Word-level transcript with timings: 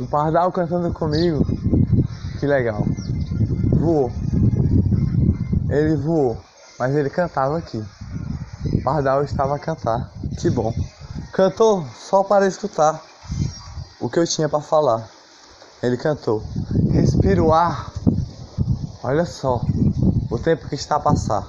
Um 0.00 0.06
pardal 0.06 0.52
cantando 0.52 0.92
comigo. 0.92 1.44
Que 2.38 2.46
legal. 2.46 2.84
Voou. 3.70 4.12
Ele 5.68 5.96
voou, 5.96 6.38
mas 6.78 6.94
ele 6.94 7.10
cantava 7.10 7.58
aqui. 7.58 7.84
O 8.72 8.82
pardal 8.82 9.24
estava 9.24 9.56
a 9.56 9.58
cantar. 9.58 10.10
Que 10.38 10.48
bom. 10.48 10.72
Cantou 11.32 11.84
só 11.94 12.22
para 12.22 12.46
escutar 12.46 13.02
o 14.00 14.08
que 14.08 14.18
eu 14.18 14.26
tinha 14.26 14.48
para 14.48 14.60
falar. 14.60 15.08
Ele 15.82 15.96
cantou. 15.96 16.42
Respira 16.90 17.42
o 17.42 17.52
ar. 17.52 17.92
Olha 19.02 19.24
só 19.24 19.60
o 20.30 20.38
tempo 20.38 20.68
que 20.68 20.74
está 20.74 20.96
a 20.96 21.00
passar. 21.00 21.46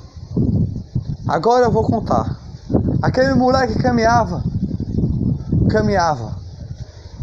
Agora 1.27 1.65
eu 1.65 1.71
vou 1.71 1.83
contar. 1.83 2.39
Aquele 3.01 3.33
moleque 3.33 3.81
caminhava, 3.81 4.43
caminhava 5.69 6.35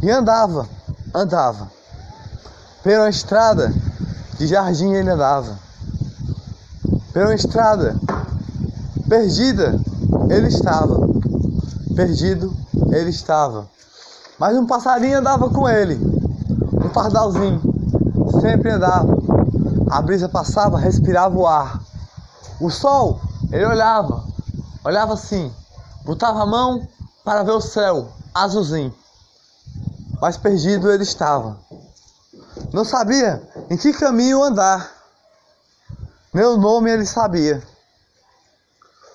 e 0.03 0.11
andava, 0.11 0.69
andava. 1.17 1.71
Pela 2.83 3.09
estrada 3.09 3.73
de 4.39 4.47
jardim 4.47 4.93
ele 4.93 5.11
andava. 5.11 5.59
Pela 7.13 7.35
estrada 7.35 7.97
perdida 9.09 9.81
ele 10.29 10.49
estava. 10.49 11.07
Perdido 11.95 12.55
ele 12.93 13.09
estava. 13.09 13.67
Mas 14.39 14.57
um 14.57 14.67
passarinho 14.67 15.19
andava 15.19 15.49
com 15.49 15.67
ele. 15.67 15.95
Um 16.85 16.89
pardalzinho. 16.91 17.63
Sempre 18.41 18.71
andava. 18.71 19.17
A 19.91 20.03
brisa 20.03 20.29
passava, 20.29 20.79
respirava 20.79 21.37
o 21.37 21.47
ar. 21.47 21.81
O 22.61 22.69
sol, 22.69 23.19
ele 23.51 23.65
olhava. 23.65 24.23
Olhava 24.85 25.15
assim. 25.15 25.51
Botava 26.05 26.43
a 26.43 26.47
mão 26.47 26.87
para 27.25 27.43
ver 27.43 27.53
o 27.53 27.61
céu 27.61 28.09
azulzinho. 28.35 28.93
Mas 30.21 30.37
perdido 30.37 30.91
ele 30.91 31.03
estava. 31.03 31.59
Não 32.73 32.85
sabia 32.85 33.43
em 33.71 33.77
que 33.77 33.93
caminho 33.93 34.43
andar. 34.43 34.91
Meu 36.33 36.57
nome 36.57 36.91
ele 36.91 37.07
sabia. 37.07 37.63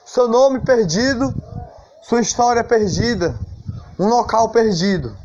Seu 0.06 0.28
nome 0.28 0.59
perdido, 0.59 1.34
sua 2.02 2.22
história 2.22 2.64
perdida, 2.64 3.38
um 3.98 4.08
local 4.08 4.50
perdido. 4.50 5.16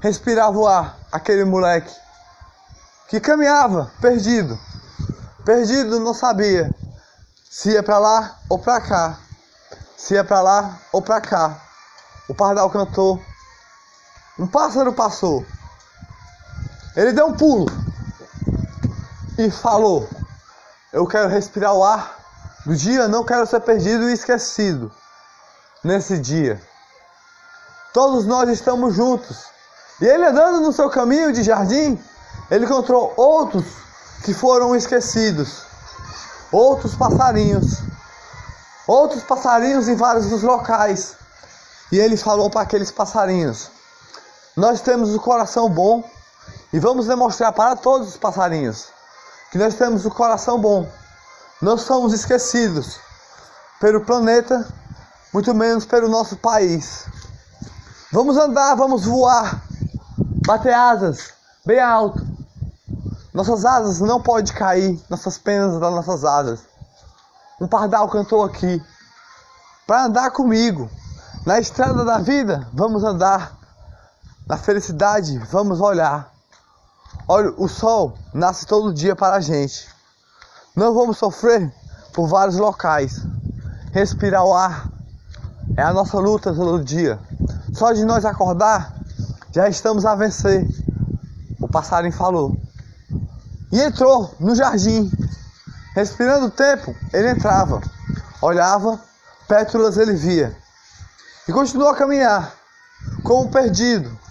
Respirava 0.00 0.58
o 0.58 0.66
ar, 0.66 0.98
aquele 1.12 1.44
moleque 1.44 1.94
que 3.08 3.20
caminhava 3.20 3.92
perdido. 4.00 4.58
Perdido 5.44 6.00
não 6.00 6.14
sabia 6.14 6.74
se 7.48 7.70
ia 7.70 7.82
para 7.82 7.98
lá 7.98 8.38
ou 8.48 8.58
para 8.58 8.80
cá. 8.80 9.18
Se 9.96 10.14
ia 10.14 10.24
para 10.24 10.40
lá 10.40 10.80
ou 10.92 11.00
para 11.00 11.20
cá. 11.20 11.62
O 12.28 12.34
pardal 12.34 12.68
cantou. 12.70 13.22
Um 14.38 14.48
pássaro 14.48 14.92
passou. 14.92 15.46
Ele 16.96 17.12
deu 17.12 17.26
um 17.26 17.34
pulo 17.34 17.66
e 19.38 19.48
falou: 19.50 20.08
Eu 20.92 21.06
quero 21.06 21.28
respirar 21.28 21.72
o 21.72 21.84
ar 21.84 22.18
do 22.66 22.74
dia, 22.74 23.06
não 23.06 23.24
quero 23.24 23.46
ser 23.46 23.60
perdido 23.60 24.10
e 24.10 24.12
esquecido 24.12 24.90
nesse 25.84 26.18
dia. 26.18 26.60
Todos 27.92 28.26
nós 28.26 28.48
estamos 28.48 28.94
juntos. 28.94 29.44
E 30.00 30.04
ele 30.04 30.26
andando 30.26 30.60
no 30.60 30.72
seu 30.72 30.90
caminho 30.90 31.32
de 31.32 31.44
jardim, 31.44 32.02
ele 32.50 32.64
encontrou 32.64 33.14
outros 33.16 33.64
que 34.24 34.34
foram 34.34 34.74
esquecidos. 34.74 35.62
Outros 36.50 36.96
passarinhos. 36.96 37.82
Outros 38.88 39.22
passarinhos 39.22 39.86
em 39.86 39.94
vários 39.94 40.28
dos 40.28 40.42
locais. 40.42 41.14
E 41.92 41.98
ele 41.98 42.16
falou 42.16 42.50
para 42.50 42.62
aqueles 42.62 42.90
passarinhos: 42.90 43.70
Nós 44.56 44.80
temos 44.80 45.14
o 45.14 45.20
coração 45.20 45.68
bom 45.68 46.04
e 46.72 46.78
vamos 46.78 47.06
demonstrar 47.06 47.52
para 47.52 47.74
todos 47.76 48.08
os 48.08 48.16
passarinhos 48.16 48.88
que 49.50 49.58
nós 49.58 49.74
temos 49.74 50.04
o 50.04 50.10
coração 50.10 50.60
bom. 50.60 50.88
Não 51.62 51.78
somos 51.78 52.12
esquecidos 52.12 52.98
pelo 53.80 54.04
planeta, 54.04 54.66
muito 55.32 55.54
menos 55.54 55.84
pelo 55.84 56.08
nosso 56.08 56.36
país. 56.36 57.06
Vamos 58.12 58.36
andar, 58.36 58.74
vamos 58.74 59.04
voar, 59.04 59.62
bater 60.46 60.74
asas 60.74 61.32
bem 61.64 61.80
alto. 61.80 62.24
Nossas 63.32 63.64
asas 63.64 64.00
não 64.00 64.20
podem 64.20 64.54
cair, 64.54 65.02
nossas 65.08 65.38
penas 65.38 65.80
das 65.80 65.92
nossas 65.92 66.24
asas. 66.24 66.60
Um 67.60 67.66
pardal 67.66 68.08
cantou 68.08 68.44
aqui. 68.44 68.82
Para 69.86 70.04
andar 70.04 70.30
comigo 70.30 70.88
na 71.44 71.58
estrada 71.58 72.04
da 72.04 72.18
vida, 72.18 72.68
vamos 72.72 73.02
andar. 73.02 73.63
Na 74.46 74.58
felicidade, 74.58 75.38
vamos 75.50 75.80
olhar. 75.80 76.30
Olha, 77.26 77.54
o 77.56 77.66
sol 77.66 78.18
nasce 78.34 78.66
todo 78.66 78.92
dia 78.92 79.16
para 79.16 79.36
a 79.36 79.40
gente. 79.40 79.88
Não 80.76 80.92
vamos 80.92 81.16
sofrer 81.16 81.72
por 82.12 82.28
vários 82.28 82.58
locais. 82.58 83.22
Respirar 83.90 84.44
o 84.44 84.52
ar 84.52 84.90
é 85.78 85.82
a 85.82 85.94
nossa 85.94 86.18
luta 86.18 86.54
todo 86.54 86.84
dia. 86.84 87.18
Só 87.72 87.92
de 87.92 88.04
nós 88.04 88.26
acordar, 88.26 88.94
já 89.50 89.66
estamos 89.66 90.04
a 90.04 90.14
vencer. 90.14 90.68
O 91.58 91.66
passarinho 91.66 92.12
falou. 92.12 92.54
E 93.72 93.80
entrou 93.80 94.34
no 94.38 94.54
jardim. 94.54 95.10
Respirando 95.94 96.46
o 96.46 96.50
tempo, 96.50 96.94
ele 97.14 97.30
entrava. 97.30 97.80
Olhava, 98.42 99.00
pétalas 99.48 99.96
ele 99.96 100.12
via. 100.12 100.54
E 101.48 101.52
continuou 101.52 101.88
a 101.88 101.96
caminhar, 101.96 102.52
como 103.22 103.50
perdido. 103.50 104.23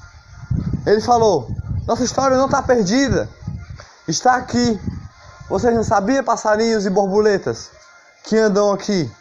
Ele 0.86 1.02
falou: 1.02 1.48
nossa 1.88 2.04
história 2.04 2.38
não 2.38 2.46
está 2.46 2.62
perdida. 2.62 3.30
Está 4.08 4.36
aqui. 4.36 4.80
Vocês 5.50 5.76
não 5.76 5.84
sabiam, 5.84 6.24
passarinhos 6.24 6.86
e 6.86 6.90
borboletas 6.90 7.70
que 8.24 8.38
andam 8.38 8.72
aqui? 8.72 9.12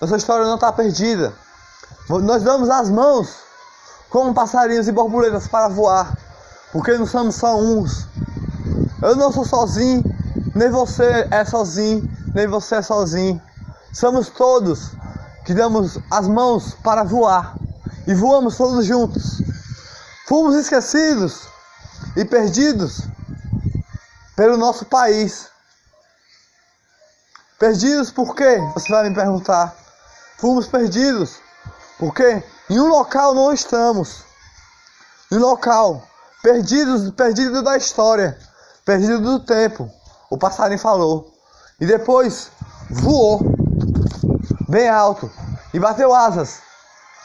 Nossa 0.00 0.16
história 0.16 0.44
não 0.46 0.56
está 0.56 0.72
perdida. 0.72 1.32
Nós 2.08 2.42
damos 2.42 2.68
as 2.68 2.90
mãos 2.90 3.36
como 4.10 4.34
passarinhos 4.34 4.88
e 4.88 4.92
borboletas 4.92 5.46
para 5.46 5.68
voar. 5.68 6.16
Porque 6.72 6.96
não 6.98 7.06
somos 7.06 7.36
só 7.36 7.56
uns. 7.56 8.06
Eu 9.02 9.14
não 9.14 9.30
sou 9.30 9.44
sozinho, 9.44 10.02
nem 10.54 10.70
você 10.70 11.28
é 11.30 11.44
sozinho, 11.44 12.08
nem 12.34 12.46
você 12.46 12.76
é 12.76 12.82
sozinho. 12.82 13.40
Somos 13.92 14.28
todos 14.28 14.90
que 15.44 15.54
damos 15.54 15.98
as 16.10 16.26
mãos 16.26 16.74
para 16.82 17.04
voar. 17.04 17.56
E 18.06 18.14
voamos 18.14 18.56
todos 18.56 18.84
juntos. 18.84 19.40
Fomos 20.26 20.56
esquecidos 20.56 21.46
e 22.16 22.24
perdidos 22.24 23.02
pelo 24.34 24.56
nosso 24.56 24.84
país. 24.84 25.48
Perdidos 27.60 28.10
por 28.10 28.34
quê? 28.34 28.58
Você 28.74 28.92
vai 28.92 29.08
me 29.08 29.14
perguntar. 29.14 29.72
Fomos 30.36 30.66
perdidos 30.66 31.38
porque 31.96 32.42
em 32.68 32.80
um 32.80 32.88
local 32.88 33.36
não 33.36 33.52
estamos. 33.52 34.24
Em 35.30 35.36
um 35.36 35.40
local 35.40 36.02
perdidos, 36.42 37.08
perdidos 37.12 37.62
da 37.62 37.76
história, 37.76 38.36
perdidos 38.84 39.20
do 39.20 39.38
tempo. 39.38 39.88
O 40.28 40.36
passarinho 40.36 40.80
falou. 40.80 41.32
E 41.80 41.86
depois 41.86 42.50
voou 42.90 43.42
bem 44.68 44.88
alto 44.88 45.30
e 45.72 45.78
bateu 45.78 46.12
asas. 46.12 46.60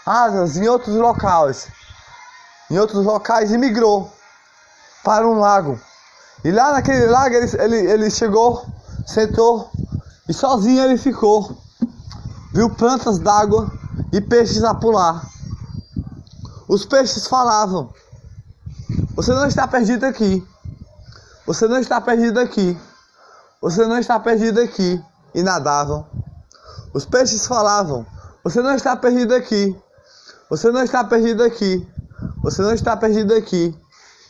Asas 0.05 0.55
em 0.55 0.67
outros 0.67 0.95
locais. 0.95 1.80
Em 2.71 2.79
outros 2.79 3.03
locais 3.03 3.51
e 3.51 3.57
migrou 3.57 4.09
para 5.03 5.27
um 5.27 5.37
lago. 5.37 5.77
E 6.41 6.51
lá 6.51 6.71
naquele 6.71 7.05
lago 7.05 7.35
ele, 7.35 7.51
ele, 7.61 7.91
ele 7.91 8.09
chegou, 8.09 8.65
sentou 9.05 9.69
e 10.29 10.33
sozinho 10.33 10.81
ele 10.85 10.97
ficou. 10.97 11.57
Viu 12.53 12.69
plantas 12.69 13.19
d'água 13.19 13.69
e 14.13 14.21
peixes 14.21 14.63
a 14.63 14.73
pular. 14.73 15.21
Os 16.65 16.85
peixes 16.85 17.27
falavam: 17.27 17.93
Você 19.15 19.33
não 19.33 19.45
está 19.45 19.67
perdido 19.67 20.05
aqui. 20.05 20.41
Você 21.45 21.67
não 21.67 21.77
está 21.77 21.99
perdido 21.99 22.39
aqui. 22.39 22.79
Você 23.61 23.85
não 23.85 23.99
está 23.99 24.17
perdido 24.17 24.61
aqui. 24.61 25.03
E 25.35 25.43
nadavam. 25.43 26.07
Os 26.93 27.05
peixes 27.05 27.45
falavam: 27.45 28.05
Você 28.45 28.61
não 28.61 28.75
está 28.75 28.95
perdido 28.95 29.35
aqui. 29.35 29.77
Você 30.49 30.71
não 30.71 30.83
está 30.83 31.03
perdido 31.03 31.43
aqui. 31.43 31.85
Você 32.41 32.61
não 32.61 32.73
está 32.73 32.97
perdido 32.97 33.33
aqui. 33.35 33.75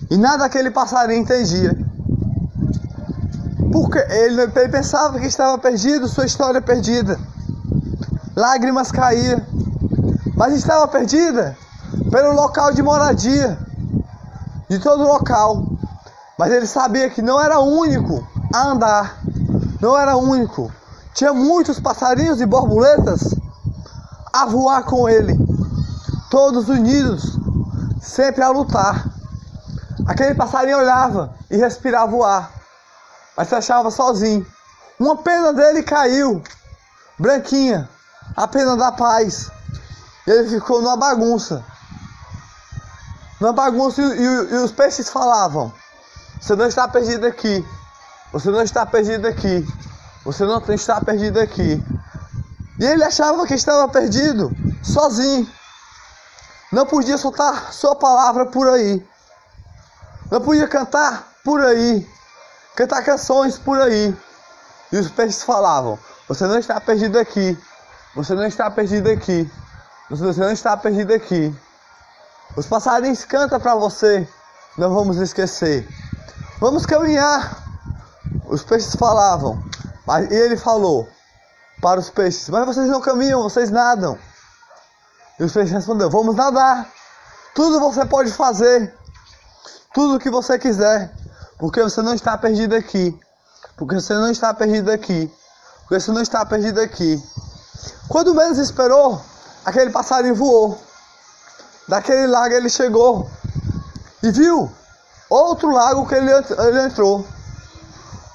E 0.09 0.17
nada 0.17 0.43
aquele 0.43 0.69
passarinho 0.69 1.21
entendia. 1.21 1.77
Porque 3.71 3.99
ele, 3.99 4.41
ele 4.41 4.69
pensava 4.69 5.19
que 5.19 5.27
estava 5.27 5.57
perdido, 5.57 6.07
sua 6.07 6.25
história 6.25 6.61
perdida. 6.61 7.17
Lágrimas 8.35 8.91
caíam. 8.91 9.41
Mas 10.35 10.53
estava 10.55 10.87
perdida 10.87 11.55
pelo 12.11 12.33
local 12.33 12.73
de 12.73 12.81
moradia. 12.81 13.57
De 14.69 14.79
todo 14.79 15.03
local. 15.03 15.65
Mas 16.37 16.51
ele 16.51 16.67
sabia 16.67 17.09
que 17.09 17.21
não 17.21 17.39
era 17.39 17.59
único 17.59 18.27
a 18.53 18.71
andar. 18.71 19.21
Não 19.79 19.97
era 19.97 20.17
único. 20.17 20.69
Tinha 21.13 21.33
muitos 21.33 21.79
passarinhos 21.79 22.41
e 22.41 22.45
borboletas 22.45 23.33
a 24.33 24.45
voar 24.45 24.83
com 24.83 25.07
ele. 25.07 25.37
Todos 26.29 26.69
unidos, 26.69 27.37
sempre 28.01 28.43
a 28.43 28.49
lutar 28.49 29.05
Aquele 30.07 30.33
passarinho 30.33 30.79
olhava 30.79 31.33
e 31.49 31.57
respirava 31.57 32.15
o 32.15 32.23
ar, 32.23 32.51
mas 33.37 33.47
se 33.47 33.55
achava 33.55 33.91
sozinho. 33.91 34.45
Uma 34.99 35.17
pena 35.17 35.53
dele 35.53 35.83
caiu, 35.83 36.41
branquinha, 37.19 37.87
a 38.35 38.47
pena 38.47 38.75
da 38.75 38.91
paz. 38.91 39.49
Ele 40.25 40.49
ficou 40.49 40.81
numa 40.81 40.97
bagunça. 40.97 41.63
Numa 43.39 43.53
bagunça 43.53 44.01
e, 44.01 44.05
e, 44.05 44.23
e 44.23 44.55
os 44.57 44.71
peixes 44.71 45.09
falavam: 45.09 45.71
Você 46.39 46.55
não 46.55 46.67
está 46.67 46.87
perdido 46.87 47.25
aqui. 47.25 47.65
Você 48.33 48.49
não 48.49 48.61
está 48.61 48.85
perdido 48.85 49.27
aqui. 49.27 49.67
Você 50.25 50.45
não 50.45 50.61
está 50.69 51.01
perdido 51.01 51.39
aqui. 51.39 51.83
E 52.79 52.85
ele 52.85 53.03
achava 53.03 53.45
que 53.45 53.53
estava 53.53 53.87
perdido, 53.87 54.51
sozinho. 54.81 55.47
Não 56.71 56.85
podia 56.85 57.17
soltar 57.17 57.73
sua 57.73 57.95
palavra 57.95 58.45
por 58.45 58.69
aí. 58.69 59.05
Não 60.31 60.39
podia 60.39 60.67
cantar 60.67 61.27
por 61.43 61.59
aí. 61.59 62.07
Cantar 62.75 63.03
canções 63.03 63.57
por 63.57 63.79
aí. 63.81 64.15
E 64.91 64.97
os 64.97 65.09
peixes 65.11 65.43
falavam: 65.43 65.99
Você 66.29 66.47
não 66.47 66.57
está 66.57 66.79
perdido 66.79 67.19
aqui. 67.19 67.57
Você 68.15 68.33
não 68.33 68.45
está 68.45 68.71
perdido 68.71 69.09
aqui. 69.09 69.51
Você 70.09 70.39
não 70.39 70.51
está 70.51 70.77
perdido 70.77 71.13
aqui. 71.13 71.53
Os 72.55 72.65
passarinhos 72.65 73.25
cantam 73.25 73.59
para 73.59 73.75
você. 73.75 74.27
Não 74.77 74.93
vamos 74.93 75.17
esquecer. 75.17 75.85
Vamos 76.59 76.85
caminhar. 76.85 77.57
Os 78.45 78.63
peixes 78.63 78.95
falavam. 78.95 79.61
E 80.29 80.33
ele 80.33 80.55
falou 80.55 81.09
para 81.81 81.99
os 81.99 82.09
peixes: 82.09 82.47
Mas 82.47 82.65
vocês 82.65 82.87
não 82.87 83.01
caminham, 83.01 83.43
vocês 83.43 83.69
nadam. 83.69 84.17
E 85.41 85.43
os 85.43 85.51
peixes 85.51 85.73
responderam: 85.73 86.11
Vamos 86.11 86.35
nadar. 86.35 86.87
Tudo 87.55 87.79
você 87.79 88.05
pode 88.05 88.31
fazer. 88.31 88.93
Tudo 89.91 90.15
o 90.15 90.19
que 90.19 90.29
você 90.29 90.59
quiser. 90.59 91.11
Porque 91.57 91.81
você 91.81 91.99
não 92.03 92.13
está 92.13 92.37
perdido 92.37 92.75
aqui. 92.75 93.19
Porque 93.75 93.95
você 93.95 94.13
não 94.13 94.29
está 94.29 94.53
perdido 94.53 94.91
aqui. 94.91 95.33
Porque 95.81 95.99
você 95.99 96.11
não 96.11 96.21
está 96.21 96.45
perdido 96.45 96.79
aqui. 96.79 97.19
Quando 98.07 98.35
menos 98.35 98.59
esperou, 98.59 99.19
aquele 99.65 99.89
passarinho 99.89 100.35
voou. 100.35 100.79
Daquele 101.87 102.27
lago 102.27 102.53
ele 102.53 102.69
chegou. 102.69 103.27
E 104.21 104.29
viu 104.29 104.71
outro 105.27 105.71
lago 105.71 106.07
que 106.07 106.13
ele, 106.13 106.31
ele 106.31 106.83
entrou. 106.83 107.25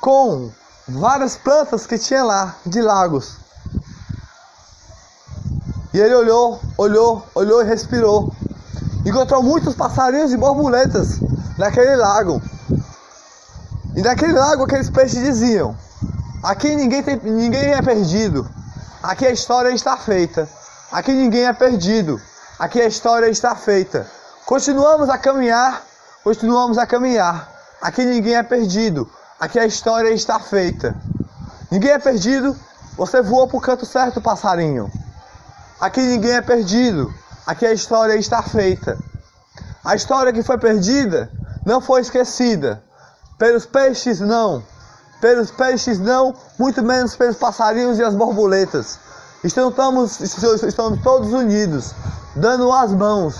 Com 0.01 0.51
várias 0.89 1.37
plantas 1.37 1.87
que 1.87 1.99
tinha 2.01 2.25
lá, 2.25 2.57
de 2.67 2.83
lagos. 2.83 3.46
E 5.97 5.99
ele 5.99 6.15
olhou, 6.15 6.61
olhou, 6.77 7.27
olhou 7.35 7.63
e 7.63 7.65
respirou. 7.65 8.31
Encontrou 9.07 9.43
muitos 9.43 9.75
passarinhos 9.75 10.31
e 10.31 10.37
borboletas 10.37 11.21
naquele 11.57 11.97
lago. 11.97 12.43
E 13.97 14.03
naquele 14.03 14.35
lago 14.35 14.65
aqueles 14.65 14.91
peixes 14.91 15.25
diziam: 15.25 15.75
Aqui 16.43 16.77
ninguém, 16.77 17.03
tem, 17.03 17.17
ninguém 17.17 17.73
é 17.73 17.81
perdido. 17.81 18.47
Aqui 19.03 19.25
a 19.25 19.31
história 19.31 19.71
está 19.71 19.97
feita. 19.97 20.47
Aqui 20.93 21.13
ninguém 21.13 21.47
é 21.47 21.53
perdido. 21.55 22.21
Aqui 22.59 22.79
a 22.79 22.87
história 22.87 23.31
está 23.31 23.57
feita. 23.57 24.07
Continuamos 24.45 25.09
a 25.09 25.17
caminhar, 25.17 25.83
continuamos 26.23 26.77
a 26.77 26.87
caminhar. 26.87 27.51
Aqui 27.81 28.05
ninguém 28.05 28.35
é 28.35 28.43
perdido. 28.43 29.11
Aqui 29.41 29.59
a 29.59 29.65
história 29.65 30.11
está 30.11 30.39
feita. 30.41 30.95
Ninguém 31.71 31.93
é 31.93 31.99
perdido. 31.99 32.55
Você 32.99 33.23
voou 33.23 33.49
para 33.49 33.57
o 33.57 33.63
canto 33.63 33.87
certo, 33.87 34.21
passarinho. 34.21 34.93
Aqui 35.81 36.01
ninguém 36.01 36.33
é 36.33 36.41
perdido. 36.41 37.13
Aqui 37.47 37.67
a 37.67 37.73
história 37.73 38.17
está 38.17 38.43
feita. 38.43 38.97
A 39.85 39.95
história 39.95 40.33
que 40.33 40.43
foi 40.43 40.59
perdida 40.59 41.31
não 41.65 41.81
foi 41.81 42.01
esquecida. 42.01 42.83
Pelos 43.39 43.67
peixes, 43.67 44.19
não. 44.21 44.63
Pelos 45.21 45.51
peixes, 45.51 45.99
não. 45.99 46.35
Muito 46.59 46.83
menos 46.83 47.15
pelos 47.15 47.37
passarinhos 47.37 47.99
e 47.99 48.03
as 48.03 48.15
borboletas. 48.15 48.99
Estamos, 49.45 50.21
estamos 50.21 51.03
todos 51.03 51.33
unidos, 51.33 51.95
dando 52.35 52.73
as 52.73 52.91
mãos, 52.91 53.37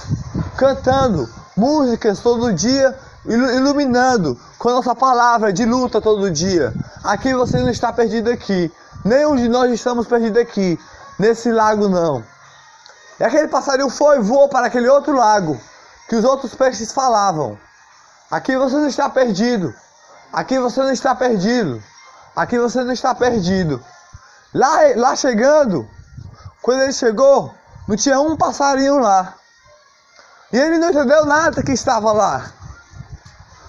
cantando 0.57 1.29
músicas 1.57 2.21
todo 2.21 2.53
dia, 2.53 2.95
iluminando 3.25 4.39
com 4.59 4.69
a 4.69 4.73
nossa 4.73 4.95
palavra 4.95 5.53
de 5.53 5.65
luta 5.65 6.03
todo 6.03 6.31
dia. 6.31 6.73
Aqui 7.03 7.35
você 7.35 7.59
não 7.59 7.71
está 7.71 7.93
perdido 7.93 8.31
aqui. 8.31 8.71
Nenhum 9.05 9.37
de 9.37 9.49
nós 9.49 9.73
estamos 9.73 10.07
perdidos 10.07 10.41
aqui 10.41 10.79
nesse 11.19 11.51
lago 11.51 11.89
não. 11.89 12.25
E 13.19 13.25
aquele 13.25 13.49
passarinho 13.49 13.89
foi 13.89 14.19
e 14.19 14.23
voou 14.23 14.49
para 14.49 14.67
aquele 14.67 14.89
outro 14.89 15.15
lago 15.15 15.59
que 16.09 16.17
os 16.17 16.25
outros 16.25 16.55
peixes 16.55 16.93
falavam. 16.93 17.59
Aqui 18.31 18.57
você 18.57 18.77
não 18.77 18.89
está 18.89 19.09
perdido. 19.09 19.75
Aqui 20.33 20.59
você 20.59 20.81
não 20.81 20.93
está 20.93 21.15
perdido. 21.15 21.83
Aqui 22.35 22.59
você 22.59 22.83
não 22.83 22.93
está 22.93 23.15
perdido. 23.15 23.83
Lá, 24.53 24.79
lá 24.97 25.17
chegando, 25.17 25.89
quando 26.63 26.83
ele 26.83 26.93
chegou, 26.93 27.55
não 27.89 27.97
tinha 27.97 28.21
um 28.21 28.37
passarinho 28.37 28.99
lá. 28.99 29.35
E 30.53 30.59
ele 30.59 30.79
não 30.79 30.91
entendeu 30.91 31.25
nada 31.25 31.63
que 31.63 31.73
estava 31.73 32.13
lá. 32.13 32.53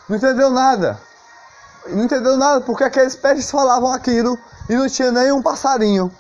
Não 0.10 0.18
entendeu 0.18 0.50
nada. 0.50 1.00
Não 1.88 2.04
entendeu 2.04 2.38
nada 2.38 2.62
porque 2.62 2.84
aqueles 2.84 3.16
peixes 3.16 3.50
falavam 3.50 3.92
aquilo 3.92 4.38
e 4.70 4.76
não 4.76 4.90
tinha 4.90 5.12
nenhum 5.12 5.42
passarinho. 5.42 6.12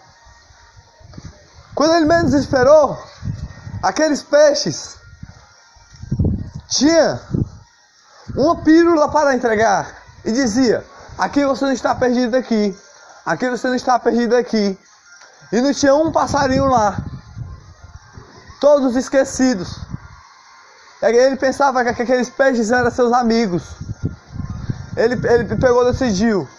Quando 1.77 1.93
ele 1.93 2.07
menos 2.07 2.33
esperou, 2.33 2.97
aqueles 3.83 4.23
peixes 4.23 4.97
tinha 6.67 7.21
uma 8.35 8.55
pílula 8.63 9.11
para 9.11 9.35
entregar 9.35 9.95
e 10.25 10.31
dizia: 10.31 10.83
Aqui 11.19 11.45
você 11.45 11.65
não 11.65 11.71
está 11.71 11.93
perdido 11.93 12.35
aqui, 12.35 12.75
aqui 13.23 13.47
você 13.47 13.67
não 13.67 13.75
está 13.75 13.99
perdido 13.99 14.35
aqui. 14.35 14.75
E 15.51 15.61
não 15.61 15.71
tinha 15.71 15.93
um 15.93 16.11
passarinho 16.11 16.65
lá, 16.65 16.97
todos 18.59 18.95
esquecidos. 18.95 19.79
Ele 20.99 21.35
pensava 21.35 21.83
que 21.83 22.01
aqueles 22.01 22.27
peixes 22.27 22.71
eram 22.71 22.89
seus 22.89 23.13
amigos. 23.13 23.61
Ele, 24.95 25.13
ele 25.27 25.55
pegou 25.55 25.87
e 25.87 25.91
decidiu: 25.91 26.49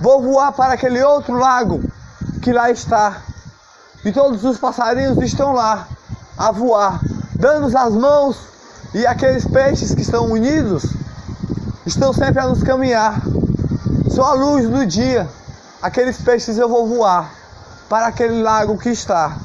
Vou 0.00 0.22
voar 0.22 0.52
para 0.52 0.74
aquele 0.74 1.02
outro 1.02 1.34
lago 1.34 1.82
que 2.40 2.52
lá 2.52 2.70
está. 2.70 3.24
E 4.04 4.12
todos 4.12 4.44
os 4.44 4.58
passarinhos 4.58 5.18
estão 5.22 5.52
lá 5.52 5.88
a 6.36 6.52
voar, 6.52 7.00
dando 7.34 7.66
as 7.76 7.92
mãos, 7.92 8.38
e 8.94 9.06
aqueles 9.06 9.44
peixes 9.44 9.94
que 9.94 10.02
estão 10.02 10.26
unidos 10.26 10.84
estão 11.84 12.12
sempre 12.12 12.40
a 12.40 12.46
nos 12.46 12.62
caminhar. 12.62 13.20
Sou 14.10 14.24
a 14.24 14.34
luz 14.34 14.68
do 14.68 14.86
dia. 14.86 15.28
Aqueles 15.82 16.20
peixes 16.20 16.58
eu 16.58 16.68
vou 16.68 16.86
voar 16.86 17.30
para 17.88 18.06
aquele 18.06 18.42
lago 18.42 18.78
que 18.78 18.90
está. 18.90 19.36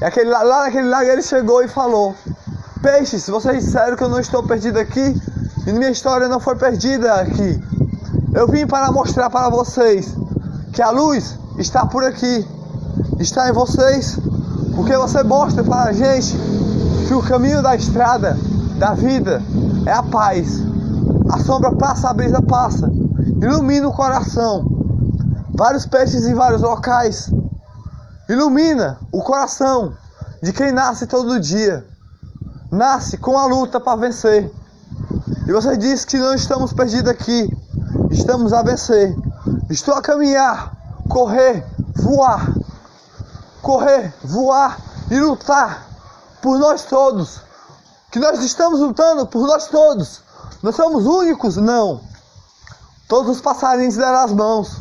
E 0.00 0.04
aquele, 0.04 0.30
lá 0.30 0.64
naquele 0.64 0.88
lago 0.88 1.08
ele 1.08 1.22
chegou 1.22 1.62
e 1.62 1.68
falou: 1.68 2.14
Peixes, 2.82 3.28
vocês 3.28 3.64
disseram 3.64 3.96
que 3.96 4.02
eu 4.02 4.08
não 4.08 4.20
estou 4.20 4.42
perdido 4.42 4.78
aqui 4.78 5.14
e 5.66 5.72
minha 5.72 5.90
história 5.90 6.28
não 6.28 6.40
foi 6.40 6.56
perdida 6.56 7.14
aqui. 7.14 7.62
Eu 8.34 8.48
vim 8.48 8.66
para 8.66 8.90
mostrar 8.90 9.30
para 9.30 9.48
vocês 9.48 10.14
que 10.72 10.82
a 10.82 10.90
luz 10.90 11.38
está 11.58 11.86
por 11.86 12.04
aqui 12.04 12.46
está 13.22 13.48
em 13.48 13.52
vocês, 13.52 14.18
porque 14.74 14.96
você 14.96 15.22
mostra 15.22 15.62
para 15.62 15.90
a 15.90 15.92
gente 15.92 16.36
que 17.06 17.14
o 17.14 17.22
caminho 17.22 17.62
da 17.62 17.76
estrada 17.76 18.36
da 18.78 18.94
vida 18.94 19.40
é 19.86 19.92
a 19.92 20.02
paz. 20.02 20.60
A 21.30 21.38
sombra 21.38 21.72
passa, 21.72 22.10
a 22.10 22.14
brisa 22.14 22.42
passa, 22.42 22.90
ilumina 23.40 23.88
o 23.88 23.92
coração. 23.92 24.66
Vários 25.54 25.86
peixes 25.86 26.26
em 26.26 26.34
vários 26.34 26.62
locais. 26.62 27.30
Ilumina 28.28 28.98
o 29.12 29.22
coração 29.22 29.94
de 30.42 30.52
quem 30.52 30.72
nasce 30.72 31.06
todo 31.06 31.38
dia. 31.38 31.86
Nasce 32.70 33.16
com 33.16 33.38
a 33.38 33.46
luta 33.46 33.78
para 33.78 33.96
vencer. 34.00 34.50
E 35.46 35.52
você 35.52 35.76
diz 35.76 36.04
que 36.04 36.18
não 36.18 36.34
estamos 36.34 36.72
perdidos 36.72 37.10
aqui. 37.10 37.56
Estamos 38.10 38.52
a 38.52 38.62
vencer. 38.62 39.14
Estou 39.70 39.94
a 39.94 40.02
caminhar, 40.02 40.76
correr, 41.08 41.64
voar 41.96 42.61
correr, 43.62 44.12
voar 44.22 44.78
e 45.10 45.18
lutar 45.18 45.86
por 46.42 46.58
nós 46.58 46.82
todos. 46.82 47.40
Que 48.10 48.18
nós 48.18 48.42
estamos 48.42 48.80
lutando 48.80 49.26
por 49.26 49.46
nós 49.46 49.68
todos. 49.68 50.20
Nós 50.62 50.76
somos 50.76 51.06
únicos? 51.06 51.56
Não. 51.56 52.00
Todos 53.08 53.36
os 53.36 53.40
passarinhos 53.40 53.96
deram 53.96 54.18
as 54.18 54.32
mãos 54.32 54.76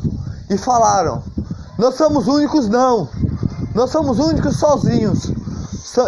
e 0.49 0.57
falaram: 0.57 1.23
Nós 1.77 1.95
somos 1.95 2.27
únicos? 2.27 2.67
Não. 2.67 3.07
Nós 3.73 3.89
somos 3.89 4.19
únicos 4.19 4.57
sozinhos. 4.57 5.31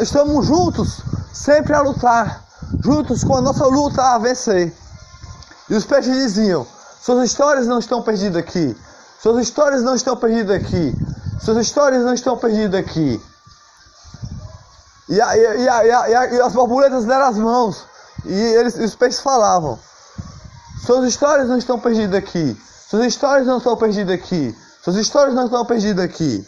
Estamos 0.02 0.46
juntos, 0.46 1.02
sempre 1.34 1.74
a 1.74 1.82
lutar, 1.82 2.44
juntos 2.84 3.24
com 3.24 3.38
a 3.38 3.42
nossa 3.42 3.66
luta 3.66 4.02
a 4.02 4.18
vencer. 4.18 4.76
E 5.70 5.76
os 5.76 5.86
peixes 5.86 6.14
diziam: 6.14 6.68
Suas 7.02 7.30
histórias 7.30 7.68
não 7.68 7.80
estão 7.80 8.02
perdidas 8.02 8.38
aqui. 8.38 8.76
Suas 9.22 9.42
histórias 9.42 9.82
não 9.82 9.96
estão 9.96 10.18
perdidas 10.18 10.58
aqui. 10.58 10.94
Suas 11.44 11.58
histórias 11.58 12.06
não 12.06 12.14
estão 12.14 12.38
perdidas 12.38 12.80
aqui. 12.80 13.22
E, 15.10 15.20
a, 15.20 15.38
e, 15.38 15.46
a, 15.46 15.86
e, 15.86 15.92
a, 15.92 16.34
e, 16.34 16.42
as 16.42 16.54
borboletas 16.54 17.04
deram 17.04 17.26
as 17.26 17.38
mãos. 17.38 17.86
E 18.26 18.34
eles, 18.34 18.76
os 18.76 18.96
peixes 18.96 19.20
falavam: 19.20 19.78
Suas 20.86 21.06
histórias 21.06 21.50
não 21.50 21.58
estão 21.58 21.78
perdidas 21.78 22.16
aqui. 22.16 22.58
Suas 22.90 23.06
histórias 23.08 23.46
não 23.46 23.58
estão 23.58 23.76
perdidas 23.76 24.16
aqui. 24.16 24.58
Suas 24.82 24.96
histórias 24.96 25.36
não 25.36 25.46
estão 25.46 25.66
perdidas 25.66 26.06
aqui. 26.06 26.48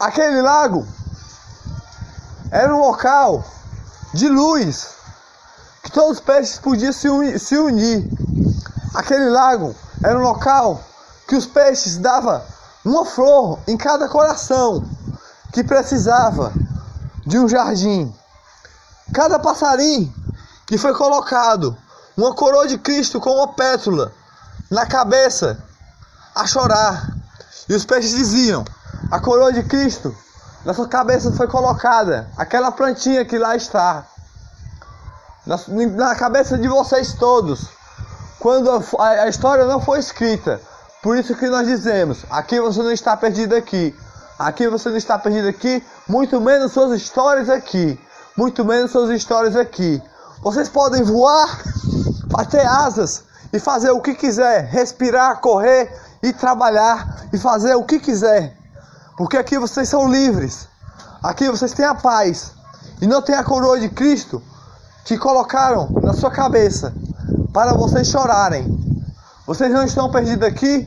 Aquele 0.00 0.42
lago 0.42 0.84
era 2.50 2.74
um 2.74 2.80
local 2.80 3.44
de 4.12 4.28
luz 4.28 4.88
que 5.84 5.92
todos 5.92 6.18
os 6.18 6.20
peixes 6.20 6.58
podiam 6.58 6.92
se 6.92 7.08
unir, 7.08 7.38
se 7.38 7.56
unir. 7.56 8.10
Aquele 8.94 9.30
lago 9.30 9.72
era 10.02 10.18
um 10.18 10.22
local 10.22 10.82
que 11.28 11.36
os 11.36 11.46
peixes 11.46 11.96
davam 11.96 12.42
uma 12.88 13.04
flor 13.04 13.58
em 13.68 13.76
cada 13.76 14.08
coração 14.08 14.82
que 15.52 15.62
precisava 15.62 16.52
de 17.26 17.38
um 17.38 17.46
jardim. 17.46 18.12
Cada 19.12 19.38
passarinho 19.38 20.12
que 20.66 20.78
foi 20.78 20.94
colocado 20.94 21.76
uma 22.16 22.34
coroa 22.34 22.66
de 22.66 22.78
Cristo 22.78 23.20
com 23.20 23.30
uma 23.30 23.48
pétula 23.48 24.12
na 24.70 24.86
cabeça 24.86 25.62
a 26.34 26.46
chorar. 26.46 27.10
E 27.68 27.74
os 27.74 27.84
peixes 27.84 28.10
diziam: 28.10 28.64
A 29.10 29.20
coroa 29.20 29.52
de 29.52 29.62
Cristo 29.64 30.16
na 30.64 30.72
sua 30.72 30.88
cabeça 30.88 31.30
foi 31.32 31.46
colocada 31.46 32.30
aquela 32.36 32.72
plantinha 32.72 33.24
que 33.24 33.38
lá 33.38 33.54
está. 33.54 34.06
Na, 35.46 35.58
na 35.94 36.14
cabeça 36.14 36.56
de 36.56 36.68
vocês 36.68 37.12
todos. 37.12 37.66
Quando 38.40 38.70
a, 38.70 39.08
a 39.24 39.28
história 39.28 39.64
não 39.66 39.80
foi 39.80 39.98
escrita. 39.98 40.60
Por 41.02 41.16
isso 41.16 41.34
que 41.34 41.48
nós 41.48 41.66
dizemos: 41.66 42.24
aqui 42.30 42.60
você 42.60 42.82
não 42.82 42.92
está 42.92 43.16
perdido 43.16 43.54
aqui. 43.54 43.94
Aqui 44.38 44.68
você 44.68 44.88
não 44.88 44.96
está 44.96 45.18
perdido 45.18 45.48
aqui, 45.48 45.84
muito 46.08 46.40
menos 46.40 46.72
suas 46.72 46.92
histórias 46.92 47.48
aqui. 47.48 47.98
Muito 48.36 48.64
menos 48.64 48.92
suas 48.92 49.10
histórias 49.10 49.56
aqui. 49.56 50.00
Vocês 50.42 50.68
podem 50.68 51.02
voar, 51.02 51.60
bater 52.28 52.64
asas 52.64 53.24
e 53.52 53.58
fazer 53.58 53.90
o 53.90 54.00
que 54.00 54.14
quiser, 54.14 54.64
respirar, 54.66 55.40
correr 55.40 55.92
e 56.22 56.32
trabalhar 56.32 57.26
e 57.32 57.38
fazer 57.38 57.74
o 57.74 57.82
que 57.82 57.98
quiser. 57.98 58.56
Porque 59.16 59.36
aqui 59.36 59.58
vocês 59.58 59.88
são 59.88 60.08
livres. 60.08 60.68
Aqui 61.20 61.48
vocês 61.48 61.72
têm 61.72 61.84
a 61.84 61.96
paz. 61.96 62.52
E 63.00 63.08
não 63.08 63.20
tem 63.20 63.34
a 63.34 63.42
coroa 63.42 63.80
de 63.80 63.88
Cristo 63.88 64.40
que 65.04 65.18
colocaram 65.18 65.88
na 66.00 66.12
sua 66.12 66.30
cabeça 66.30 66.94
para 67.52 67.74
vocês 67.74 68.06
chorarem. 68.06 68.87
Vocês 69.48 69.72
não 69.72 69.82
estão 69.82 70.10
perdidos 70.10 70.46
aqui, 70.46 70.86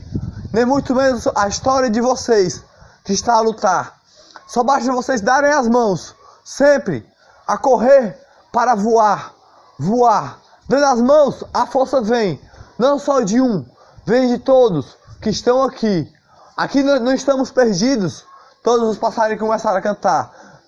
nem 0.52 0.64
muito 0.64 0.94
menos 0.94 1.26
a 1.34 1.48
história 1.48 1.90
de 1.90 2.00
vocês 2.00 2.62
que 3.04 3.12
está 3.12 3.34
a 3.34 3.40
lutar. 3.40 3.98
Só 4.46 4.62
basta 4.62 4.92
vocês 4.92 5.20
darem 5.20 5.50
as 5.50 5.66
mãos, 5.66 6.14
sempre 6.44 7.04
a 7.44 7.58
correr 7.58 8.16
para 8.52 8.76
voar, 8.76 9.34
voar. 9.76 10.38
Dando 10.68 10.84
as 10.84 11.00
mãos, 11.00 11.42
a 11.52 11.66
força 11.66 12.00
vem, 12.00 12.40
não 12.78 13.00
só 13.00 13.22
de 13.22 13.40
um, 13.40 13.66
vem 14.06 14.28
de 14.28 14.38
todos 14.38 14.96
que 15.20 15.30
estão 15.30 15.60
aqui. 15.64 16.08
Aqui 16.56 16.84
não 16.84 17.12
estamos 17.12 17.50
perdidos. 17.50 18.24
Todos 18.62 18.90
os 18.90 18.96
passarinhos 18.96 19.40
começaram 19.40 19.78
a 19.78 19.82
cantar. 19.82 20.60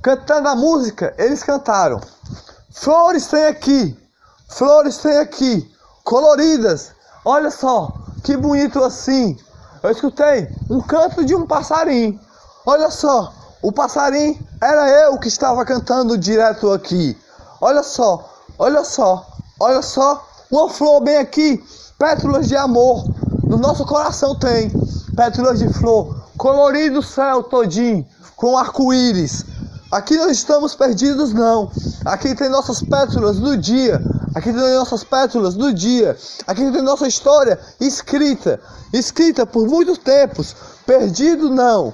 Cantando 0.00 0.46
a 0.46 0.54
música, 0.54 1.12
eles 1.18 1.42
cantaram. 1.42 2.00
Flores 2.70 3.26
tem 3.26 3.46
aqui, 3.46 3.98
flores 4.48 4.98
tem 4.98 5.18
aqui, 5.18 5.68
coloridas. 6.04 6.99
Olha 7.24 7.50
só, 7.50 7.92
que 8.24 8.36
bonito 8.36 8.82
assim. 8.82 9.36
Eu 9.82 9.90
escutei 9.90 10.48
um 10.70 10.80
canto 10.80 11.24
de 11.24 11.34
um 11.34 11.46
passarinho. 11.46 12.18
Olha 12.64 12.90
só, 12.90 13.32
o 13.62 13.70
passarinho 13.70 14.38
era 14.60 14.88
eu 14.88 15.18
que 15.18 15.28
estava 15.28 15.64
cantando 15.64 16.16
direto 16.16 16.70
aqui. 16.72 17.16
Olha 17.60 17.82
só, 17.82 18.26
olha 18.58 18.84
só, 18.84 19.26
olha 19.58 19.82
só, 19.82 20.26
uma 20.50 20.68
flor 20.70 21.02
bem 21.02 21.18
aqui, 21.18 21.62
pétalas 21.98 22.48
de 22.48 22.56
amor. 22.56 23.04
No 23.44 23.58
nosso 23.58 23.84
coração 23.84 24.34
tem 24.34 24.70
pétalas 25.14 25.58
de 25.58 25.70
flor, 25.74 26.24
colorido 26.38 27.00
o 27.00 27.02
céu 27.02 27.42
todinho, 27.42 28.06
com 28.34 28.56
arco-íris. 28.56 29.44
Aqui 29.92 30.16
não 30.16 30.30
estamos 30.30 30.74
perdidos, 30.74 31.34
não. 31.34 31.70
Aqui 32.04 32.34
tem 32.34 32.48
nossas 32.48 32.80
pétalas 32.82 33.38
do 33.38 33.56
dia. 33.56 34.00
Aqui 34.32 34.52
tem 34.52 34.74
nossas 34.76 35.02
pétalas 35.02 35.54
do 35.54 35.74
dia. 35.74 36.16
Aqui 36.46 36.70
tem 36.70 36.82
nossa 36.82 37.08
história 37.08 37.58
escrita. 37.80 38.60
Escrita 38.92 39.44
por 39.44 39.66
muitos 39.66 39.98
tempos. 39.98 40.54
Perdido, 40.86 41.50
não. 41.50 41.92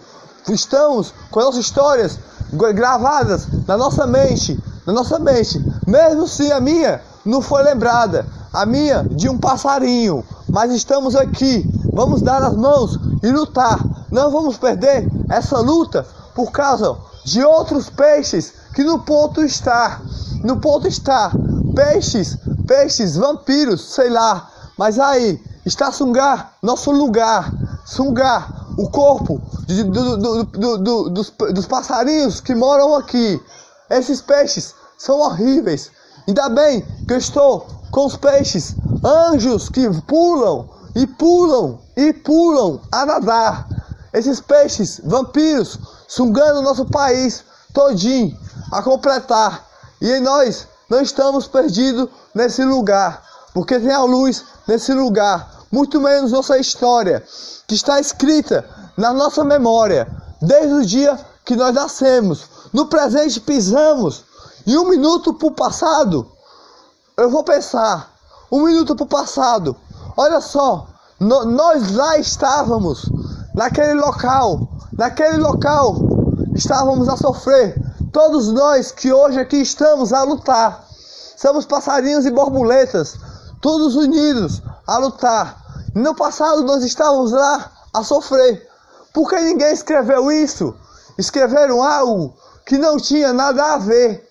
Estamos 0.49 1.15
com 1.31 1.41
nossas 1.41 1.61
histórias 1.61 2.19
gravadas 2.53 3.47
na 3.67 3.77
nossa 3.77 4.07
mente. 4.07 4.63
Na 4.87 4.93
nossa 4.93 5.19
mente. 5.19 5.65
Mesmo 5.87 6.29
se 6.29 6.53
a 6.53 6.61
minha 6.61 7.01
não 7.25 7.41
foi 7.41 7.63
lembrada. 7.63 8.27
A 8.53 8.67
minha 8.67 9.03
de 9.03 9.31
um 9.31 9.39
passarinho. 9.39 10.23
Mas 10.49 10.73
estamos 10.73 11.17
aqui. 11.17 11.65
Vamos 11.93 12.21
dar 12.21 12.43
as 12.43 12.55
mãos 12.55 12.99
e 13.23 13.31
lutar. 13.31 13.81
Não 14.11 14.31
vamos 14.31 14.59
perder 14.59 15.09
essa 15.31 15.59
luta 15.59 16.07
por 16.35 16.53
causa 16.53 16.97
de 17.25 17.43
outros 17.43 17.89
peixes 17.89 18.53
que 18.75 18.85
no 18.85 18.99
ponto 18.99 19.43
está. 19.43 20.03
No 20.45 20.59
ponto 20.59 20.87
está. 20.87 21.33
Peixes, 21.77 22.39
peixes, 22.67 23.17
vampiros, 23.17 23.83
sei 23.83 24.09
lá. 24.09 24.51
Mas 24.79 24.99
aí 24.99 25.39
está 25.67 25.93
Sungar, 25.93 26.55
nosso 26.63 26.91
lugar. 26.91 27.53
Sungar, 27.85 28.67
o 28.79 28.89
corpo 28.89 29.43
de, 29.67 29.85
do, 29.85 30.17
do, 30.17 30.45
do, 30.79 31.11
dos, 31.11 31.31
dos 31.53 31.67
passarinhos 31.67 32.41
que 32.41 32.55
moram 32.55 32.95
aqui. 32.95 33.39
Esses 33.91 34.23
peixes 34.23 34.75
são 34.97 35.21
horríveis. 35.21 35.91
Ainda 36.27 36.49
bem 36.49 36.81
que 37.07 37.13
eu 37.13 37.19
estou 37.19 37.67
com 37.91 38.07
os 38.07 38.17
peixes, 38.17 38.75
anjos 39.05 39.69
que 39.69 39.89
pulam 40.03 40.69
e 40.95 41.07
pulam 41.07 41.79
e 41.95 42.11
pulam 42.15 42.81
a 42.91 43.05
nadar. 43.05 43.69
Esses 44.15 44.41
peixes, 44.41 44.99
vampiros, 45.05 45.79
sugando 46.09 46.61
o 46.61 46.63
nosso 46.63 46.87
país 46.87 47.45
todinho 47.75 48.35
a 48.73 48.83
completar. 48.83 49.67
E 50.01 50.19
nós 50.21 50.67
não 50.89 51.01
estamos 51.01 51.47
perdidos 51.47 52.09
nesse 52.35 52.65
lugar, 52.65 53.23
porque 53.53 53.79
tem 53.79 53.93
a 53.93 54.03
luz 54.03 54.45
nesse 54.67 54.93
lugar, 54.93 55.65
muito 55.71 56.01
menos 56.01 56.33
nossa 56.33 56.59
história, 56.59 57.25
que 57.67 57.75
está 57.75 57.99
escrita 58.01 58.65
na 58.97 59.13
nossa 59.13 59.45
memória, 59.45 60.07
desde 60.41 60.73
o 60.75 60.87
dia 60.87 61.19
que 61.45 61.57
nós 61.57 61.75
nascemos. 61.75 62.49
No 62.73 62.87
presente 62.87 63.41
pisamos, 63.41 64.25
e 64.67 64.77
um 64.77 64.89
minuto 64.89 65.35
para 65.35 65.49
o 65.49 65.53
passado, 65.53 66.31
eu 67.17 67.31
vou 67.31 67.45
pensar, 67.45 68.13
um 68.51 68.65
minuto 68.65 68.95
para 68.95 69.05
o 69.05 69.09
passado, 69.09 69.77
olha 70.17 70.41
só, 70.41 70.87
no, 71.19 71.45
nós 71.45 71.93
lá 71.93 72.19
estávamos, 72.19 73.11
naquele 73.55 73.95
local, 73.95 74.69
naquele 74.93 75.39
local, 75.39 75.97
estávamos 76.55 77.09
a 77.09 77.17
sofrer. 77.17 77.86
Todos 78.17 78.51
nós 78.51 78.91
que 78.91 79.13
hoje 79.13 79.39
aqui 79.39 79.59
estamos 79.59 80.11
a 80.11 80.23
lutar. 80.23 80.87
Somos 81.37 81.67
passarinhos 81.67 82.25
e 82.25 82.31
borboletas, 82.31 83.15
todos 83.61 83.95
unidos 83.95 84.63
a 84.87 84.97
lutar. 84.97 85.63
No 85.95 86.15
passado 86.15 86.63
nós 86.63 86.83
estávamos 86.83 87.33
lá 87.33 87.71
a 87.93 88.03
sofrer. 88.03 88.67
Por 89.13 89.29
que 89.29 89.39
ninguém 89.39 89.71
escreveu 89.71 90.33
isso? 90.33 90.75
Escreveram 91.19 91.83
algo 91.83 92.35
que 92.65 92.79
não 92.79 92.97
tinha 92.97 93.35
nada 93.35 93.75
a 93.75 93.77
ver. 93.77 94.27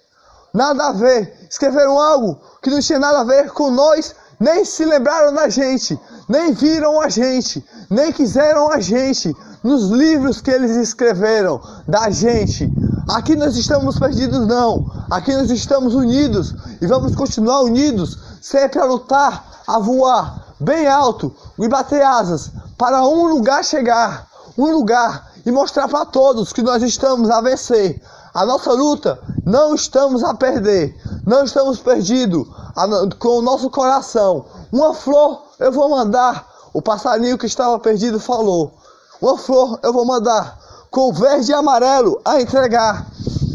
Nada 0.51 0.88
a 0.88 0.92
ver. 0.92 1.46
Escreveram 1.48 2.00
algo 2.00 2.42
que 2.63 2.72
não 2.72 2.80
tinha 2.80 2.98
nada 2.98 3.20
a 3.20 3.24
ver 3.24 3.51
com 3.51 3.70
nós, 3.70 4.15
nem 4.39 4.65
se 4.65 4.84
lembraram 4.84 5.32
da 5.32 5.48
gente 5.48 5.96
nem 6.27 6.54
viram 6.54 7.00
a 7.00 7.10
gente, 7.10 7.63
nem 7.89 8.12
quiseram 8.12 8.72
a 8.72 8.80
gente 8.80 9.36
nos 9.63 9.89
livros 9.89 10.42
que 10.42 10.51
eles 10.51 10.75
escreveram 10.75 11.62
da 11.88 12.10
gente. 12.10 12.72
Aqui 13.07 13.35
nós 13.35 13.55
estamos 13.55 14.00
perdidos, 14.00 14.47
não. 14.47 14.91
Aqui 15.12 15.31
nós 15.35 15.51
estamos 15.51 15.93
unidos 15.93 16.55
e 16.81 16.88
vamos 16.88 17.15
continuar 17.15 17.62
unidos, 17.62 18.17
sempre 18.41 18.79
a 18.79 18.85
lutar, 18.85 19.62
a 19.67 19.77
voar 19.77 20.55
bem 20.59 20.88
alto 20.88 21.31
e 21.59 21.67
bater 21.67 22.01
asas 22.01 22.50
para 22.77 23.05
um 23.05 23.27
lugar 23.27 23.63
chegar, 23.63 24.27
um 24.57 24.71
lugar 24.71 25.31
e 25.45 25.51
mostrar 25.51 25.88
para 25.88 26.05
todos 26.05 26.51
que 26.51 26.63
nós 26.63 26.81
estamos 26.81 27.29
a 27.29 27.41
vencer. 27.41 28.01
A 28.33 28.43
nossa 28.43 28.71
luta 28.74 29.19
não 29.45 29.75
estamos 29.75 30.24
a 30.24 30.33
perder, 30.33 31.00
não 31.27 31.43
estamos 31.43 31.79
perdidos 31.79 32.47
com 33.19 33.38
o 33.38 33.41
nosso 33.41 33.69
coração. 33.69 34.45
Uma 34.71 34.95
flor 34.95 35.43
eu 35.59 35.71
vou 35.71 35.89
mandar. 35.89 36.55
O 36.74 36.81
passarinho 36.81 37.38
que 37.38 37.45
estava 37.45 37.77
perdido 37.79 38.19
falou: 38.19 38.74
Uma 39.21 39.38
flor 39.38 39.79
eu 39.83 39.93
vou 39.93 40.05
mandar 40.05 40.64
com 40.96 41.12
verde 41.12 41.52
e 41.52 41.54
amarelo 41.54 42.22
a 42.24 42.40
entregar. 42.40 43.06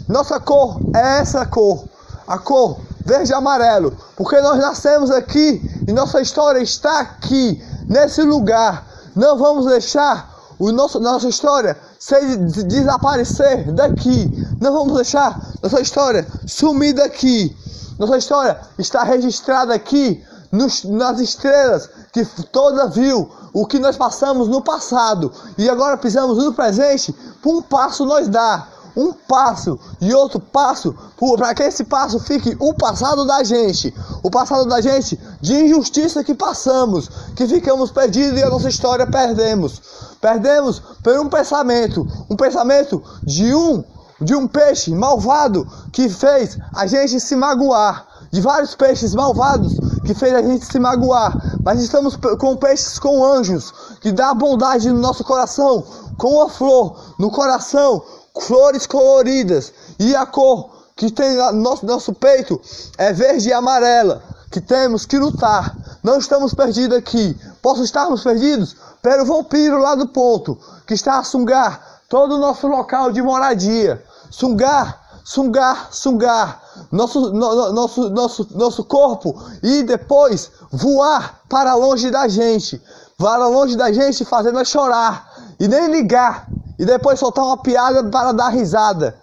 Nossa 0.06 0.38
cor 0.38 0.78
é 0.94 1.20
essa 1.20 1.46
cor, 1.46 1.84
a 2.28 2.36
cor 2.36 2.78
verde 3.02 3.32
e 3.32 3.34
amarelo, 3.34 3.96
porque 4.14 4.38
nós 4.42 4.58
nascemos 4.58 5.10
aqui 5.10 5.62
e 5.88 5.90
nossa 5.90 6.20
história 6.20 6.60
está 6.60 7.00
aqui, 7.00 7.64
nesse 7.88 8.20
lugar. 8.20 8.86
Não 9.16 9.38
vamos 9.38 9.64
deixar 9.64 10.30
o 10.58 10.70
nosso, 10.70 11.00
nossa 11.00 11.28
história 11.28 11.78
ser, 11.98 12.36
desaparecer 12.36 13.72
daqui. 13.72 14.30
Não 14.60 14.74
vamos 14.74 14.96
deixar 14.96 15.40
nossa 15.62 15.80
história 15.80 16.26
sumir 16.46 16.92
daqui. 16.92 17.56
Nossa 17.98 18.18
história 18.18 18.60
está 18.78 19.02
registrada 19.02 19.72
aqui 19.72 20.22
nos, 20.52 20.84
nas 20.84 21.20
estrelas 21.20 21.88
que 22.12 22.24
toda 22.52 22.88
viu 22.88 23.30
o 23.52 23.66
que 23.66 23.78
nós 23.78 23.96
passamos 23.96 24.48
no 24.48 24.62
passado 24.62 25.32
e 25.56 25.68
agora 25.68 25.96
pisamos 25.96 26.38
no 26.38 26.52
presente, 26.52 27.14
um 27.44 27.62
passo 27.62 28.04
nós 28.04 28.28
dá, 28.28 28.66
um 28.96 29.12
passo 29.12 29.78
e 30.00 30.12
outro 30.12 30.40
passo, 30.40 30.94
para 31.36 31.54
que 31.54 31.62
esse 31.62 31.84
passo 31.84 32.18
fique 32.18 32.56
o 32.58 32.74
passado 32.74 33.24
da 33.24 33.42
gente, 33.42 33.94
o 34.22 34.30
passado 34.30 34.66
da 34.66 34.80
gente 34.80 35.18
de 35.40 35.54
injustiça 35.54 36.24
que 36.24 36.34
passamos, 36.34 37.08
que 37.36 37.46
ficamos 37.46 37.90
perdidos 37.90 38.38
e 38.38 38.42
a 38.42 38.50
nossa 38.50 38.68
história 38.68 39.06
perdemos. 39.06 39.80
Perdemos 40.20 40.80
por 41.02 41.18
um 41.18 41.28
pensamento, 41.28 42.06
um 42.28 42.36
pensamento 42.36 43.02
de 43.22 43.54
um 43.54 43.82
de 44.20 44.34
um 44.34 44.46
peixe 44.46 44.94
malvado 44.94 45.66
que 45.92 46.08
fez 46.10 46.58
a 46.74 46.86
gente 46.86 47.18
se 47.18 47.34
magoar, 47.34 48.06
de 48.30 48.40
vários 48.40 48.74
peixes 48.74 49.14
malvados 49.14 49.78
que 50.04 50.12
fez 50.12 50.34
a 50.34 50.42
gente 50.42 50.66
se 50.66 50.78
magoar, 50.78 51.58
mas 51.64 51.80
estamos 51.80 52.16
com 52.16 52.56
peixes 52.56 52.98
com 52.98 53.24
anjos 53.24 53.72
que 54.00 54.12
dá 54.12 54.34
bondade 54.34 54.90
no 54.90 55.00
nosso 55.00 55.24
coração, 55.24 55.84
com 56.20 56.42
a 56.42 56.50
flor 56.50 57.14
no 57.18 57.30
coração, 57.30 58.02
flores 58.42 58.86
coloridas 58.86 59.72
e 59.98 60.14
a 60.14 60.26
cor 60.26 60.68
que 60.94 61.10
tem 61.10 61.34
no 61.34 61.52
nosso, 61.52 61.86
nosso 61.86 62.12
peito 62.12 62.60
é 62.98 63.10
verde 63.10 63.48
e 63.48 63.52
amarela, 63.54 64.22
que 64.50 64.60
temos 64.60 65.06
que 65.06 65.18
lutar. 65.18 65.74
Não 66.02 66.18
estamos 66.18 66.52
perdidos 66.52 66.98
aqui. 66.98 67.34
Posso 67.62 67.82
estarmos 67.82 68.22
perdidos? 68.22 68.76
Pelo 69.00 69.24
vampiro 69.24 69.78
lá 69.78 69.94
do 69.94 70.08
ponto, 70.08 70.58
que 70.86 70.92
está 70.92 71.18
a 71.18 71.24
sungar 71.24 72.02
todo 72.06 72.34
o 72.34 72.38
nosso 72.38 72.66
local 72.66 73.10
de 73.10 73.22
moradia. 73.22 74.04
Sungar, 74.30 75.22
sungar, 75.24 75.88
sungar. 75.90 76.62
Nosso, 76.92 77.32
no, 77.32 77.72
nosso, 77.72 78.10
nosso, 78.10 78.48
nosso 78.50 78.84
corpo 78.84 79.42
e 79.62 79.82
depois 79.82 80.50
voar 80.70 81.40
para 81.48 81.74
longe 81.74 82.10
da 82.10 82.28
gente, 82.28 82.80
para 83.16 83.46
longe 83.46 83.74
da 83.74 83.90
gente, 83.90 84.22
fazendo 84.24 84.62
chorar 84.66 85.29
e 85.60 85.68
nem 85.68 85.88
ligar 85.88 86.48
e 86.78 86.86
depois 86.86 87.20
soltar 87.20 87.44
uma 87.44 87.58
piada 87.58 88.02
para 88.04 88.32
dar 88.32 88.48
risada. 88.48 89.14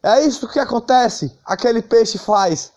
É 0.00 0.24
isso 0.24 0.48
que 0.48 0.60
acontece, 0.60 1.36
aquele 1.44 1.82
peixe 1.82 2.16
faz. 2.16 2.70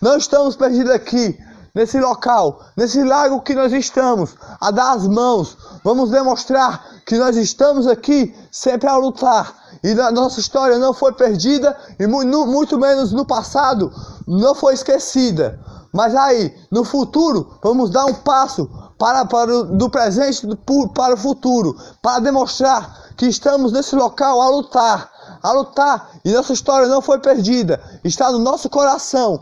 Não 0.00 0.16
estamos 0.16 0.54
perdidos 0.54 0.92
aqui, 0.92 1.36
nesse 1.74 2.00
local, 2.00 2.60
nesse 2.76 3.02
lago 3.02 3.42
que 3.42 3.54
nós 3.54 3.72
estamos, 3.72 4.34
a 4.60 4.70
dar 4.70 4.92
as 4.92 5.06
mãos. 5.06 5.56
Vamos 5.84 6.10
demonstrar 6.10 7.02
que 7.04 7.18
nós 7.18 7.36
estamos 7.36 7.86
aqui 7.86 8.34
sempre 8.50 8.88
a 8.88 8.96
lutar 8.96 9.54
e 9.82 9.92
a 10.00 10.10
nossa 10.10 10.40
história 10.40 10.78
não 10.78 10.94
foi 10.94 11.12
perdida 11.12 11.76
e 11.98 12.06
muito 12.06 12.78
menos 12.78 13.12
no 13.12 13.26
passado 13.26 13.92
não 14.26 14.54
foi 14.54 14.74
esquecida. 14.74 15.60
Mas 15.92 16.14
aí, 16.14 16.54
no 16.70 16.84
futuro, 16.84 17.58
vamos 17.62 17.90
dar 17.90 18.06
um 18.06 18.14
passo 18.14 18.68
para, 18.98 19.24
para 19.24 19.64
do 19.64 19.90
presente 19.90 20.46
para 20.94 21.14
o 21.14 21.16
futuro, 21.16 21.76
para 22.02 22.20
demonstrar 22.20 23.10
que 23.16 23.26
estamos 23.26 23.72
nesse 23.72 23.94
local 23.94 24.40
a 24.40 24.48
lutar, 24.48 25.10
a 25.42 25.52
lutar 25.52 26.10
e 26.24 26.32
nossa 26.32 26.52
história 26.52 26.88
não 26.88 27.00
foi 27.00 27.18
perdida, 27.18 27.82
está 28.04 28.30
no 28.30 28.38
nosso 28.38 28.68
coração. 28.68 29.40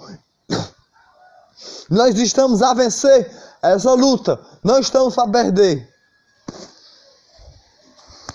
Nós 1.89 2.19
estamos 2.19 2.63
a 2.63 2.75
vencer 2.75 3.31
essa 3.63 3.93
luta, 3.93 4.41
não 4.63 4.79
estamos 4.79 5.17
a 5.19 5.27
perder. 5.27 5.94